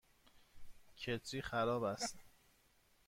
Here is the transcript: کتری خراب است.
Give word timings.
کتری 0.95 1.41
خراب 1.41 1.83
است. 1.83 2.17